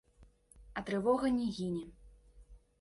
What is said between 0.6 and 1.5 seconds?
А трывога не